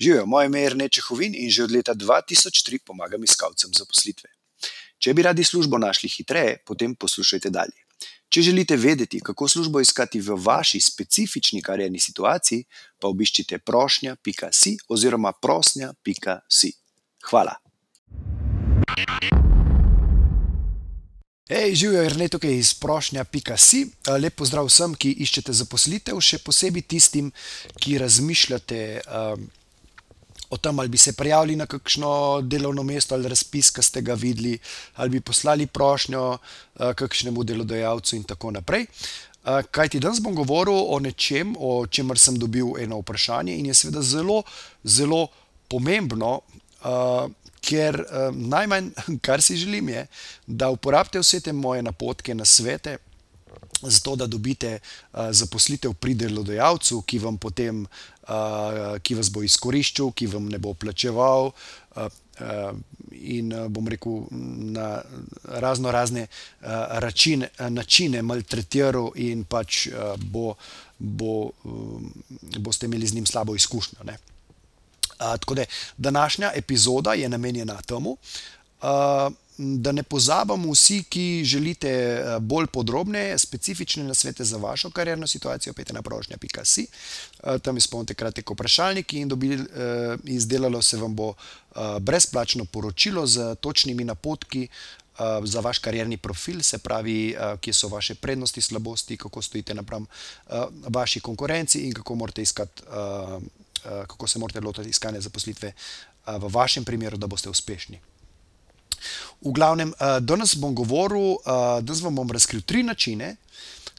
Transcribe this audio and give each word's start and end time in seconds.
Živijo, 0.00 0.26
moje 0.26 0.46
ime 0.46 0.60
je 0.60 0.68
Rene 0.68 0.88
Čehovin 0.88 1.34
in 1.34 1.50
že 1.50 1.64
od 1.64 1.72
leta 1.72 1.94
2003 1.94 2.78
pomagam 2.84 3.24
iskalcem 3.24 3.70
zaposlitve. 3.72 4.28
Če 4.98 5.14
bi 5.14 5.22
radi 5.22 5.44
službo 5.44 5.78
našli 5.78 6.08
hitreje, 6.08 6.58
potem 6.66 6.94
poslušajte 6.94 7.50
dalje. 7.50 7.80
Če 8.28 8.42
želite 8.42 8.76
vedeti, 8.76 9.20
kako 9.20 9.48
službo 9.48 9.80
iskati 9.80 10.20
v 10.20 10.36
vaši 10.36 10.80
specifični 10.80 11.62
karjerni 11.62 12.00
situaciji, 12.00 12.64
pa 13.00 13.08
obiščite 13.08 13.58
prošnja.si 13.58 14.76
oziroma 14.88 15.32
prosnja.si. 15.32 16.72
Hvala. 17.30 17.56
Hej, 21.48 21.74
živijo, 21.74 22.02
je 22.02 22.08
Rene 22.08 22.28
tukaj 22.28 22.52
iz 22.52 22.74
prošnja.si. 22.74 23.86
Lep 24.20 24.34
pozdrav 24.34 24.66
vsem, 24.68 24.94
ki 24.94 25.14
iščete 25.24 25.52
zaposlitev, 25.52 26.20
še 26.20 26.42
posebej 26.44 26.82
tistim, 26.82 27.30
ki 27.80 28.02
razmišljate. 28.02 28.82
Um, 29.06 29.46
o 30.50 30.56
tem, 30.56 30.78
ali 30.78 30.88
bi 30.88 30.98
se 30.98 31.12
prijavili 31.12 31.56
na 31.56 31.66
kakšno 31.66 32.40
delovno 32.42 32.82
mesto 32.82 33.14
ali 33.14 33.28
razpis, 33.28 33.70
ki 33.70 33.82
ste 33.82 34.02
ga 34.02 34.14
videli, 34.14 34.58
ali 34.94 35.10
bi 35.10 35.20
poslali 35.20 35.66
prošnjo 35.66 36.26
uh, 36.32 36.92
kakšnemu 36.94 37.44
delodajalcu 37.44 38.16
in 38.16 38.24
tako 38.24 38.50
naprej. 38.50 38.86
Uh, 38.86 39.60
Kaj 39.70 39.88
ti 39.88 40.00
danes 40.02 40.18
bom 40.20 40.34
govoril 40.34 40.74
o 40.74 40.98
nečem, 40.98 41.54
o 41.58 41.86
čemer 41.86 42.18
sem 42.18 42.38
dobil 42.38 42.74
eno 42.82 42.98
vprašanje 42.98 43.54
in 43.54 43.66
je 43.70 43.74
seveda 43.74 44.02
zelo, 44.02 44.42
zelo 44.84 45.28
pomembno. 45.68 46.40
Uh, 46.82 47.30
Ker 47.66 47.96
eh, 47.98 48.28
najmanj, 48.30 48.92
kar 49.26 49.42
si 49.42 49.56
želim, 49.58 49.88
je, 49.88 50.04
da 50.46 50.68
uporabite 50.70 51.18
vse 51.18 51.40
te 51.40 51.52
moje 51.52 51.82
napotke 51.82 52.34
na 52.34 52.44
svete, 52.44 52.98
zato 53.82 54.16
da 54.16 54.26
dobite 54.26 54.78
uh, 54.78 55.28
zaposlitev 55.30 55.94
pri 55.94 56.14
delodajalcu, 56.14 57.02
ki 57.06 57.18
vam 57.18 57.38
potem, 57.38 57.82
uh, 58.28 58.96
ki 59.02 59.14
vas 59.14 59.30
bo 59.30 59.42
izkoriščal, 59.42 60.12
ki 60.12 60.30
vam 60.32 60.48
ne 60.52 60.58
bo 60.58 60.74
plačeval. 60.74 61.52
Uh, 61.96 62.08
in 63.16 63.48
bom 63.72 63.86
rekel, 63.88 64.26
na 64.76 65.00
razno 65.56 65.88
razne 65.90 66.26
račine, 67.00 67.48
načine 67.72 68.20
maltretiral, 68.22 69.08
in 69.16 69.46
pač 69.48 69.86
bo, 70.20 70.52
bo, 70.98 71.48
boste 72.60 72.90
imeli 72.90 73.08
z 73.08 73.16
njim 73.16 73.26
slabo 73.26 73.54
izkušnjo. 73.56 74.04
Uh, 74.04 74.12
tako 75.16 75.54
da 75.54 75.64
današnja 75.96 76.52
epizoda 76.54 77.14
je 77.14 77.28
namenjena 77.28 77.80
temu. 77.82 78.16
Da 79.58 79.92
ne 79.92 80.02
pozabimo 80.02 80.72
vsi, 80.72 81.02
ki 81.08 81.44
želite 81.44 81.88
eh, 81.88 82.38
bolj 82.40 82.66
podrobne, 82.66 83.38
specifične 83.38 84.04
nasvete 84.04 84.44
za 84.44 84.56
vašo 84.56 84.90
karjerno 84.90 85.26
situacijo, 85.26 85.72
pejte 85.72 85.92
na 85.92 86.02
prošnja.si, 86.02 86.86
eh, 86.86 87.58
tam 87.58 87.76
izpolnite 87.76 88.14
kratek 88.14 88.50
vprašalnik 88.50 89.12
in 89.12 89.28
dobili, 89.28 89.56
eh, 89.56 90.16
izdelalo 90.24 90.82
se 90.82 90.96
vam 90.96 91.14
bo 91.14 91.34
brezplačno 92.00 92.64
poročilo 92.64 93.26
z 93.26 93.54
točnimi 93.60 94.04
napotki. 94.04 94.68
Za 95.44 95.60
vaš 95.60 95.78
karjerni 95.78 96.16
profil, 96.16 96.60
se 96.62 96.78
pravi, 96.78 97.36
kje 97.60 97.72
so 97.72 97.88
vaše 97.88 98.14
prednosti, 98.14 98.60
slabosti, 98.60 99.16
kako 99.16 99.42
stojite 99.42 99.74
napram 99.74 100.06
vaši 100.88 101.20
konkurenci 101.20 101.78
in 101.78 101.92
kako, 101.92 102.28
iskati, 102.36 102.82
kako 103.82 104.26
se 104.26 104.38
morate 104.38 104.60
lotiti 104.60 104.88
iskanja 104.88 105.20
zaposlitve 105.20 105.72
v 106.26 106.48
vašem 106.52 106.84
primeru, 106.84 107.16
da 107.16 107.26
boste 107.26 107.50
uspešni. 107.50 108.00
V 109.40 109.52
glavnem, 109.52 109.92
uh, 110.00 110.18
danes 110.20 110.54
bom 110.60 110.74
govoril, 110.74 111.36
uh, 111.36 111.78
danes 111.82 112.02
vam 112.04 112.14
bom 112.14 112.30
razkril 112.30 112.62
tri 112.66 112.82
načine, 112.82 113.36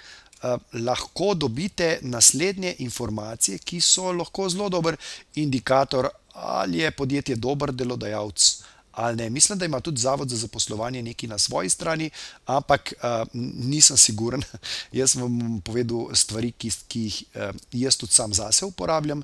lahko 0.73 1.35
dobite 1.37 1.99
naslednje 2.01 2.75
informacije, 2.81 3.59
ki 3.61 3.81
so 3.81 4.11
lahko 4.11 4.49
zelo 4.49 4.69
dober 4.73 4.97
indikator, 5.35 6.09
ali 6.33 6.77
je 6.77 6.91
podjetje 6.91 7.35
dober 7.35 7.71
delodajalec 7.71 8.63
ali 8.91 9.17
ne. 9.17 9.29
Mislim, 9.29 9.59
da 9.59 9.65
ima 9.65 9.79
tudi 9.79 10.01
Zavod 10.01 10.29
za 10.29 10.37
zaposlovanje 10.37 11.03
nekaj 11.03 11.29
na 11.29 11.37
svoji 11.37 11.69
strani, 11.69 12.09
ampak 12.45 12.93
uh, 12.97 13.27
nisem 13.33 13.97
siguren. 13.97 14.43
jaz 14.91 15.15
vam 15.15 15.39
bom 15.39 15.61
povedal 15.61 16.15
stvari, 16.15 16.51
ki, 16.51 16.71
ki 16.87 17.01
jih 17.01 17.23
uh, 17.35 17.55
jaz 17.71 17.97
tudi 17.97 18.13
sam 18.13 18.33
zase 18.33 18.65
uporabljam, 18.65 19.23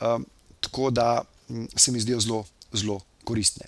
uh, 0.00 0.20
tako 0.60 0.90
da 0.90 1.22
um, 1.48 1.68
se 1.76 1.92
mi 1.92 2.00
zdijo 2.00 2.20
zelo, 2.20 2.44
zelo 2.72 3.00
koristne. 3.24 3.66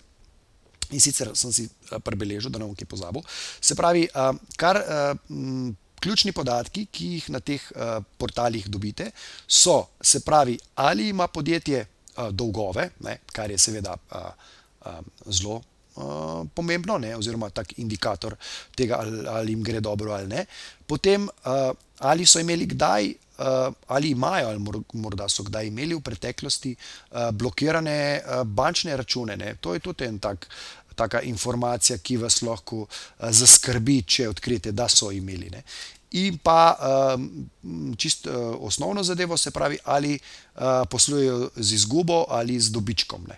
In 0.91 1.01
sicer 1.01 1.33
sem 1.35 1.53
si 1.53 1.69
prebeležil, 2.05 2.51
da 2.51 2.59
ne 2.59 2.69
bom 2.69 2.77
kaj 2.79 2.87
pozabil. 2.87 3.23
Se 3.61 3.75
pravi, 3.75 4.09
uh, 4.15 4.37
kar. 4.57 4.83
Uh, 4.85 5.75
Ključni 5.97 6.29
podatki, 6.37 6.83
ki 6.93 7.07
jih 7.15 7.29
na 7.33 7.41
teh 7.41 7.63
uh, 7.73 8.03
portalih 8.21 8.67
dobite, 8.69 9.07
so, 9.49 9.89
se 9.97 10.21
pravi, 10.21 10.59
ali 10.77 11.09
ima 11.09 11.25
podjetje 11.27 11.81
uh, 11.81 12.29
dolgove, 12.31 12.91
ne, 13.01 13.17
kar 13.33 13.51
je 13.51 13.59
seveda 13.59 13.97
uh, 13.97 14.29
zelo 15.27 15.63
uh, 15.97 16.47
pomembno, 16.55 16.99
ne? 16.99 17.17
oziroma 17.17 17.51
tak 17.51 17.79
indikator 17.79 18.37
tega, 18.77 19.01
ali, 19.01 19.27
ali 19.29 19.53
jim 19.53 19.63
gre 19.63 19.81
dobro 19.81 20.13
ali 20.13 20.29
ne. 20.29 20.47
Potem, 20.87 21.29
uh, 21.29 21.73
ali 21.99 22.27
so 22.27 22.41
imeli 22.41 22.67
kdaj, 22.67 23.13
uh, 23.39 23.75
ali 23.87 24.11
imajo, 24.11 24.49
ali 24.49 24.83
morda 24.93 25.29
so 25.29 25.43
kdaj 25.47 25.67
imeli 25.67 25.95
v 25.95 26.01
preteklosti 26.01 26.77
uh, 26.77 27.31
blokirane 27.33 27.99
uh, 28.21 28.43
bančne 28.45 28.97
račune. 28.97 29.37
Ne? 29.37 29.57
To 29.61 29.75
je 29.75 29.81
tudi 29.81 30.05
en 30.05 30.19
tak. 30.19 30.49
Taka 30.97 31.21
informacija, 31.29 31.99
ki 32.01 32.15
vas 32.17 32.39
lahko 32.41 32.87
zaskrbi, 33.21 33.99
če 34.09 34.31
odkrijete, 34.31 34.71
da 34.73 34.87
so 34.89 35.11
imeli. 35.13 35.51
Ne. 35.53 35.61
In 36.17 36.39
pa 36.41 36.73
um, 36.73 37.27
čisto 38.01 38.33
osnovno 38.65 39.05
zadevo, 39.05 39.37
se 39.37 39.53
pravi, 39.53 39.77
ali 39.85 40.17
poslujejo 40.89 41.51
z 41.57 41.75
izgubo 41.77 42.25
ali 42.33 42.57
z 42.61 42.73
dobičkom, 42.73 43.29
ne. 43.29 43.37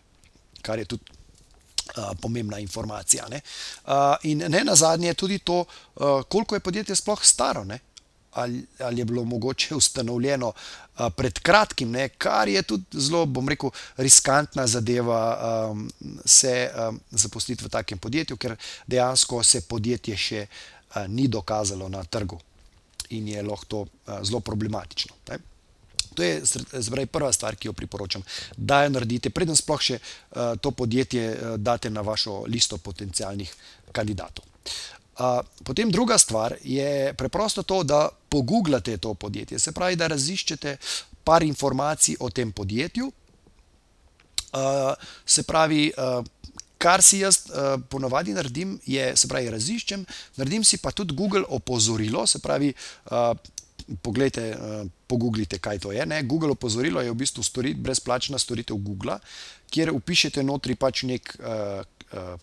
kar 0.62 0.78
je 0.78 0.84
tudi 0.84 1.18
pomembna 2.21 2.59
informacija. 2.59 3.28
Ne? 3.28 3.41
Uh, 3.84 3.93
in 4.22 4.38
ne 4.38 4.65
na 4.65 4.75
zadnje 4.75 5.15
tudi 5.15 5.38
to, 5.38 5.65
uh, 5.65 6.22
koliko 6.28 6.54
je 6.54 6.60
podjetje 6.60 6.97
sploh 6.97 7.25
staro. 7.25 7.65
Ali, 8.33 8.66
ali 8.80 9.01
je 9.01 9.04
bilo 9.04 9.24
mogoče 9.24 9.74
ustanovljeno 9.74 10.48
uh, 10.48 11.07
pred 11.16 11.39
kratkim, 11.39 11.91
ne? 11.91 12.09
kar 12.09 12.48
je 12.48 12.63
tudi 12.63 12.84
zelo, 12.92 13.27
bom 13.27 13.48
rekel, 13.48 13.71
riskantna 13.97 14.66
zadeva, 14.66 15.22
um, 15.71 15.91
se 16.24 16.71
um, 16.89 17.01
zaposliti 17.10 17.65
v 17.65 17.68
takem 17.68 17.98
podjetju, 17.98 18.36
ker 18.36 18.57
dejansko 18.86 19.42
se 19.42 19.60
podjetje 19.60 20.16
še 20.16 20.47
uh, 20.47 21.07
ni 21.09 21.28
dokazalo 21.28 21.89
na 21.89 22.04
trgu 22.04 22.39
in 23.09 23.28
je 23.28 23.42
lahko 23.42 23.65
to 23.65 23.80
uh, 23.80 24.22
zelo 24.22 24.41
problematično. 24.41 25.15
Ne? 25.28 25.39
To 26.18 26.26
je 26.26 26.42
zbraj 26.82 27.06
prva 27.06 27.30
stvar, 27.32 27.54
ki 27.54 27.70
jo 27.70 27.72
priporočam, 27.78 28.24
da 28.56 28.82
jo 28.82 28.91
naredite, 28.97 29.30
preden 29.30 29.54
sploh 29.56 29.82
še 29.82 30.00
uh, 30.00 30.56
to 30.59 30.72
podjetje 30.74 31.26
uh, 31.30 31.56
date 31.62 31.91
na 31.94 32.03
vašo 32.03 32.41
listo 32.50 32.78
potencijalnih 32.82 33.53
kandidatov. 33.94 34.48
Uh, 35.18 35.42
potem 35.66 35.91
druga 35.91 36.18
stvar 36.18 36.56
je 36.62 37.15
preprosto 37.18 37.62
to, 37.62 37.82
da 37.82 38.09
pogooglate 38.28 38.97
to 38.98 39.15
podjetje, 39.15 39.59
se 39.59 39.72
pravi, 39.72 39.97
da 39.97 40.10
raziščete 40.10 40.76
par 41.24 41.42
informacij 41.42 42.16
o 42.20 42.30
tem 42.30 42.53
podjetju, 42.53 43.06
uh, 43.10 44.94
se 45.26 45.42
pravi, 45.42 45.92
uh, 45.94 46.24
kar 46.78 47.03
si 47.03 47.22
jaz 47.22 47.44
uh, 47.47 47.78
ponavadi 47.91 48.34
naredim, 48.34 48.78
je, 48.86 49.10
se 49.16 49.28
pravi, 49.28 49.50
raziščem, 49.54 50.06
naredim 50.36 50.65
si 50.65 50.78
pa 50.82 50.91
tudi 50.91 51.15
Google 51.15 51.44
opozorilo, 51.48 52.26
se 52.26 52.42
pravi. 52.42 52.74
Uh, 53.89 53.97
Poglejte, 54.03 54.43
pogooglite, 55.07 55.59
kaj 55.59 55.79
to 55.79 55.93
je. 55.93 56.05
Ne? 56.07 56.23
Google 56.23 56.53
opozorilo 56.53 57.01
je 57.01 57.11
v 57.11 57.17
bistvu 57.17 57.43
storit, 57.43 57.77
brezplačna 57.77 58.39
storitev 58.39 58.77
Google, 58.77 59.17
kjer 59.73 59.93
upišete 59.97 60.43
notri 60.45 60.75
pač 60.77 61.03
nek 61.09 61.33
uh, 61.41 61.81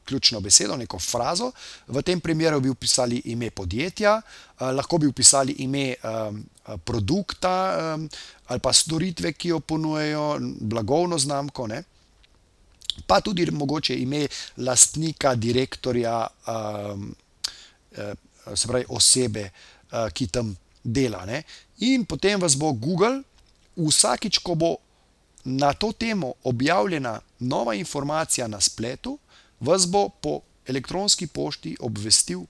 ključno 0.05 0.41
besedo, 0.41 0.75
neko 0.77 0.97
frazo. 0.99 1.51
V 1.87 2.01
tem 2.01 2.21
primeru 2.21 2.59
bi 2.61 2.69
upisali 2.69 3.21
ime 3.33 3.51
podjetja, 3.51 4.21
lahko 4.61 4.97
bi 4.97 5.07
upisali 5.07 5.55
ime 5.65 5.95
um, 6.01 6.43
produkta 6.85 7.53
um, 7.95 8.09
ali 8.45 8.59
pa 8.59 8.73
storitve, 8.73 9.33
ki 9.33 9.49
jo 9.49 9.59
ponujejo, 9.59 10.37
blagovno 10.61 11.17
znamko. 11.17 11.67
Ne? 11.67 11.83
pa 13.07 13.21
tudi 13.21 13.43
mogoče 13.51 13.95
ime 13.97 14.27
lastnika, 14.57 15.35
direktorja, 15.35 16.27
um, 16.47 17.09
se 18.55 18.67
pravi 18.67 18.85
osebe, 18.89 19.49
uh, 19.91 20.07
ki 20.13 20.27
tam 20.27 20.55
dela. 20.85 21.25
Ne? 21.25 21.41
In 21.81 22.05
potem 22.05 22.39
vas 22.39 22.55
bo 22.55 22.71
Google 22.73 23.23
vsakič, 23.75 24.39
ko 24.39 24.55
bo 24.55 24.75
na 25.45 25.73
to 25.73 25.91
temo 25.91 26.33
objavljena 26.43 27.19
nova 27.39 27.73
informacija 27.75 28.47
na 28.47 28.61
spletu, 28.61 29.17
vas 29.59 29.85
bo 29.89 30.09
po 30.09 30.39
elektronski 30.65 31.27
pošti 31.27 31.75
obvestil. 31.79 32.45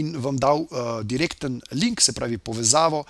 In 0.00 0.14
vam 0.16 0.36
dal 0.40 0.64
uh, 0.64 1.00
direkten 1.04 1.60
link, 1.76 2.00
se 2.00 2.12
pravi 2.12 2.38
povezavo 2.38 3.04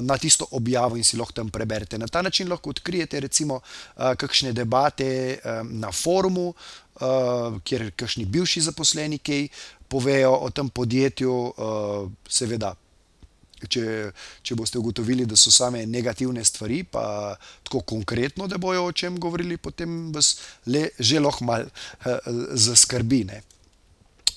na 0.00 0.18
tisto 0.18 0.46
objavo 0.50 0.96
in 0.96 1.04
si 1.04 1.16
lahko 1.16 1.32
tam 1.32 1.50
preberete. 1.50 1.98
Na 1.98 2.06
ta 2.06 2.22
način 2.22 2.48
lahko 2.50 2.70
odkrijete, 2.70 3.20
recimo, 3.20 3.60
kakšne 3.94 4.52
debate 4.52 5.38
na 5.62 5.92
forumu, 5.92 6.54
kjer 7.64 7.90
kakšni 7.96 8.24
bivši 8.24 8.60
zaposleni 8.60 9.18
kaj 9.18 9.46
povejo 9.88 10.34
o 10.44 10.50
tem 10.50 10.68
podjetju, 10.68 11.32
seveda. 12.28 12.74
Če, 13.58 14.12
če 14.46 14.54
boste 14.54 14.78
ugotovili, 14.78 15.24
da 15.26 15.34
so 15.34 15.50
same 15.50 15.80
negativne 15.90 16.44
stvari, 16.46 16.84
pa 16.86 17.34
tako 17.66 17.80
konkretno, 17.82 18.46
da 18.46 18.54
bojo 18.54 18.84
o 18.86 18.92
čem 18.94 19.18
govorili, 19.18 19.56
potem 19.58 20.12
vas 20.14 20.36
le 20.70 20.90
že 20.98 21.18
lahko 21.18 21.48
malo 21.48 21.66
zaskrbi. 22.54 23.24
Ne? 23.26 23.42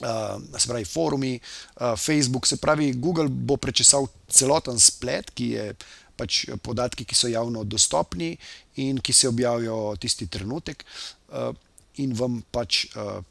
uh, 0.01 0.59
se 0.59 0.68
pravi, 0.68 0.86
forumi, 0.86 1.39
uh, 1.75 1.98
Facebook, 1.98 2.48
se 2.48 2.57
pravi, 2.57 2.94
Google 2.94 3.27
bo 3.30 3.57
prečesal 3.57 4.07
celoten 4.27 4.80
splet, 4.80 5.31
ki 5.33 5.50
je 5.56 5.65
pač 6.18 6.45
podatki, 6.62 7.06
ki 7.06 7.15
so 7.18 7.30
javno 7.31 7.63
dostopni 7.63 8.36
in 8.81 9.00
ki 9.01 9.13
se 9.13 9.30
objavijo 9.30 9.95
tisti 10.00 10.27
trenutek, 10.27 10.86
uh, 11.30 11.51
in 12.01 12.13
vam 12.18 12.42
pač 12.51 12.86
uh, 12.95 13.21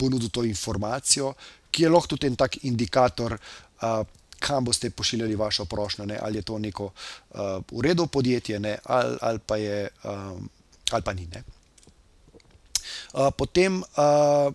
ponudil 0.00 0.32
to 0.32 0.44
informacijo, 0.48 1.34
ki 1.70 1.84
je 1.84 1.92
lahko 1.92 2.14
tudi 2.14 2.30
en 2.30 2.38
tak 2.40 2.64
indikator. 2.64 3.36
Uh, 3.82 4.00
Kam 4.40 4.64
boste 4.64 4.88
pošiljali 4.88 5.34
vašo 5.36 5.66
prošnjo, 5.68 6.06
ne? 6.08 6.16
ali 6.16 6.38
je 6.38 6.42
to 6.48 6.58
neko 6.58 6.84
uh, 6.84 7.40
uredno 7.76 8.06
podjetje, 8.06 8.56
ali, 8.56 9.18
ali, 9.20 9.38
pa 9.38 9.56
je, 9.60 9.88
um, 10.04 10.48
ali 10.90 11.02
pa 11.04 11.12
ni. 11.12 11.28
Uh, 13.12 13.28
potem 13.36 13.82
uh, 13.82 14.48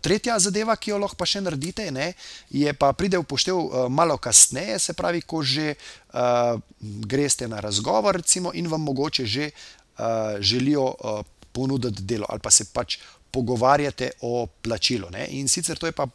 tretja 0.00 0.38
zadeva, 0.38 0.76
ki 0.76 0.92
jo 0.92 0.98
lahko 1.02 1.18
pa 1.18 1.26
še 1.26 1.42
naredite, 1.42 1.88
ne, 1.90 2.12
je 2.54 2.70
pa 2.78 2.92
pride 2.94 3.18
v 3.18 3.26
poštev 3.26 3.90
malo 3.90 4.14
kasneje, 4.22 4.78
se 4.78 4.94
pravi, 4.94 5.24
ko 5.26 5.42
že 5.42 5.74
uh, 5.74 6.54
greste 7.02 7.50
na 7.50 7.58
razgovor, 7.58 8.22
recimo, 8.22 8.54
in 8.54 8.70
vam 8.70 8.86
mogoče 8.86 9.26
že 9.26 9.50
uh, 9.50 10.38
želijo 10.38 10.86
uh, 10.94 11.24
ponuditi 11.54 12.02
delo 12.02 12.26
ali 12.28 12.40
pa 12.42 12.50
se 12.50 12.64
pač 12.72 12.98
pogovarjate 13.34 14.12
o 14.22 14.46
plačilu. 14.46 15.10
Ne. 15.10 15.26
In 15.34 15.50
sicer 15.50 15.78
to 15.78 15.90
je 15.90 15.96
pa 15.96 16.06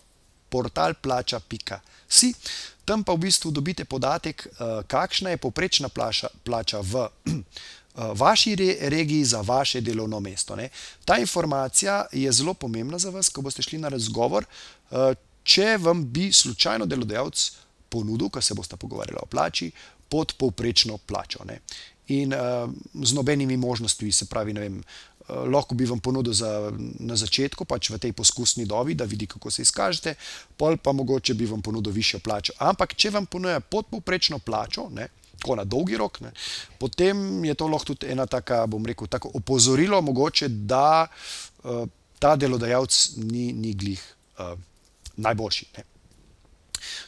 portal 0.50 0.96
plača.si. 1.02 2.34
Tam 2.88 3.04
pa 3.04 3.14
v 3.14 3.28
bistvu 3.28 3.52
dobite 3.54 3.86
podatek, 3.86 4.48
uh, 4.48 4.80
kakšna 4.88 5.36
je 5.36 5.38
poprečna 5.38 5.92
plača, 5.94 6.32
plača 6.44 6.80
v 6.82 7.06
Eh, 8.00 8.12
vaši 8.16 8.78
regiji 8.82 9.24
za 9.24 9.42
vaše 9.42 9.82
delovno 9.82 10.20
mesto. 10.20 10.56
Ne. 10.56 10.70
Ta 11.06 11.18
informacija 11.18 12.06
je 12.12 12.32
zelo 12.32 12.54
pomembna 12.54 13.00
za 13.00 13.10
vas, 13.10 13.30
ko 13.30 13.42
boste 13.42 13.62
šli 13.62 13.80
na 13.80 13.90
razgovor. 13.90 14.46
Eh, 14.92 15.14
če 15.44 15.78
vam 15.82 16.06
bi 16.12 16.34
slučajno 16.34 16.86
delodajalec 16.86 17.52
ponudil, 17.90 18.30
ko 18.30 18.42
se 18.42 18.54
boste 18.54 18.78
pogovarjali 18.78 19.18
o 19.22 19.26
plači, 19.26 19.72
pod 20.10 20.34
povprečno 20.38 20.98
plačo. 20.98 21.44
Ne. 21.46 21.60
In 22.08 22.34
uh, 22.34 22.70
z 23.06 23.14
nobenimi 23.14 23.58
možnostmi, 23.58 24.12
se 24.12 24.26
pravi, 24.26 24.54
vem, 24.54 24.84
lahko 25.30 25.76
bi 25.76 25.86
vam 25.86 26.00
ponudil 26.00 26.34
za, 26.34 26.72
na 27.00 27.16
začetku, 27.16 27.66
pač 27.66 27.90
v 27.94 28.00
tej 28.02 28.14
poskusni 28.18 28.66
dobi, 28.66 28.96
da 28.98 29.06
vidi, 29.06 29.28
kako 29.30 29.52
se 29.52 29.62
izkažete, 29.62 30.16
pol 30.58 30.78
pa 30.78 30.94
mogoče 30.94 31.34
bi 31.34 31.46
vam 31.50 31.62
ponudil 31.62 31.94
višjo 31.94 32.20
plačo. 32.24 32.54
Ampak, 32.58 32.96
če 32.96 33.14
vam 33.14 33.26
ponuja 33.26 33.60
podpovprečno 33.60 34.40
plačo, 34.40 34.90
ne, 34.94 35.10
tako 35.40 35.56
na 35.56 35.64
dolgi 35.64 35.98
rok, 35.98 36.20
ne, 36.26 36.34
potem 36.80 37.46
je 37.46 37.56
to 37.56 37.68
lahko 37.68 37.94
tudi 37.94 38.10
ena 38.12 38.26
taka, 38.26 38.66
bom 38.68 38.86
rekel, 38.86 39.08
tako 39.08 39.32
opozorilo, 39.40 40.02
mogoče, 40.02 40.50
da 40.50 41.06
uh, 41.08 41.86
ta 42.20 42.36
delodajalec 42.36 43.00
ni, 43.24 43.54
ni 43.54 43.74
glih 43.74 44.02
uh, 44.40 44.58
najboljši. 45.16 45.70
Ne. 45.78 45.86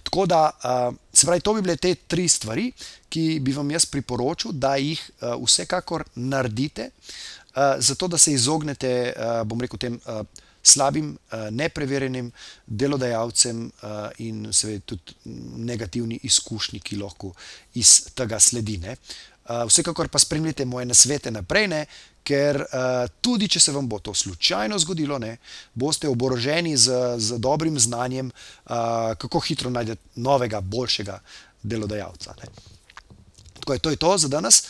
Tako 0.04 0.26
da, 0.28 0.40
uh, 0.52 0.96
se 1.14 1.26
pravi, 1.26 1.42
to 1.42 1.54
bi 1.56 1.62
bile 1.64 1.76
te 1.80 1.96
tri 1.96 2.28
stvari, 2.30 2.72
ki 3.12 3.40
bi 3.44 3.54
vam 3.56 3.72
jaz 3.72 3.86
priporočil, 3.92 4.52
da 4.56 4.76
jih 4.80 5.00
uh, 5.00 5.36
vsekakor 5.44 6.04
naredite, 6.16 6.92
uh, 6.92 7.41
zato 7.80 8.08
da 8.08 8.18
se 8.18 8.34
izognete, 8.34 9.14
uh, 9.18 9.44
bom 9.48 9.62
rekel, 9.62 9.80
tem. 9.80 10.00
Uh, 10.06 10.22
slabim, 10.64 11.18
eh, 11.32 11.52
nepreverjenim 11.52 12.32
delodajalcem 12.66 13.66
eh, 13.66 14.10
in 14.18 14.54
seveda 14.54 14.86
tudi 14.86 15.16
negativni 15.58 16.20
izkušnji, 16.24 16.80
ki 16.80 17.02
lahko 17.02 17.34
iz 17.74 18.14
tega 18.16 18.40
sledi. 18.40 18.80
Eh, 18.86 18.98
vsekakor 19.68 20.08
pa 20.08 20.20
spremljite 20.20 20.66
moje 20.66 20.86
nasvete 20.86 21.32
naprej, 21.32 21.68
ne, 21.68 21.86
ker 22.24 22.60
tudi 23.26 23.48
če 23.50 23.60
se 23.60 23.72
vam 23.74 23.88
bo 23.90 23.98
to 24.00 24.14
slučajno 24.14 24.78
zgodilo, 24.80 25.18
ne, 25.20 25.40
boste 25.74 26.06
oboroženi 26.08 26.76
z, 26.78 26.94
z 27.18 27.40
dobrim 27.42 27.80
znanjem, 27.80 28.30
kako 29.18 29.40
hitro 29.40 29.72
najdete 29.74 30.22
novega, 30.22 30.62
boljšega 30.62 31.18
delodajalca. 31.64 32.36
Tako 33.58 33.74
je 33.74 33.80
to, 33.80 33.90
je 33.90 33.98
to 33.98 34.18
za 34.18 34.28
danes. 34.28 34.62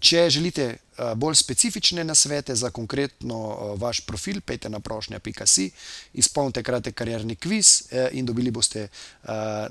Če 0.00 0.26
želite 0.30 0.64
eh, 0.66 1.14
bolj 1.16 1.34
specifične 1.40 2.04
nasvete 2.04 2.54
za 2.54 2.70
konkretno 2.70 3.38
eh, 3.52 3.78
vaš 3.80 4.00
profil, 4.04 4.40
pejte 4.44 4.68
na 4.68 4.80
prošnja.si, 4.80 5.70
izpolnite 6.12 6.62
kratek 6.62 6.94
karjerni 6.94 7.36
kviz 7.36 7.88
eh, 7.90 8.08
in 8.12 8.26
dobili 8.26 8.50
boste 8.50 8.88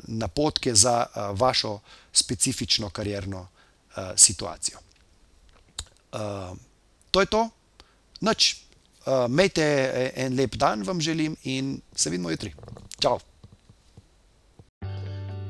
napotke 0.07 0.75
za 0.75 1.05
vašo 1.31 1.79
specifično 2.13 2.89
karjerno 2.89 3.47
situacijo. 4.15 4.79
To 7.11 7.21
je 7.21 7.25
to. 7.25 7.49
Noč, 8.21 8.55
imejte 9.07 9.63
en 10.15 10.35
lep 10.35 10.55
dan, 10.55 10.83
vam 10.83 11.01
želim 11.01 11.35
in 11.43 11.79
se 11.95 12.09
vidimo 12.09 12.29
jutri. 12.29 12.53
Čau! 12.99 13.34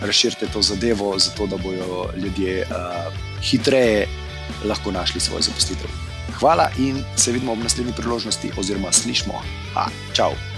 razširite 0.00 0.46
to 0.52 0.62
zadevo, 0.62 1.18
zato 1.18 1.46
da 1.46 1.56
bodo 1.56 2.10
ljudje 2.16 2.66
uh, 2.70 3.12
hitreje 3.42 4.08
lahko 4.64 4.90
našli 4.90 5.20
svoj 5.20 5.42
zaposlitev. 5.42 5.90
Hvala 6.38 6.70
in 6.78 7.04
se 7.16 7.32
vidimo 7.32 7.52
ob 7.52 7.58
naslednji 7.58 7.92
priložnosti, 7.96 8.50
oziroma 8.58 8.92
slišmo. 8.92 9.42
Ha, 9.74 9.88
čau! 10.12 10.55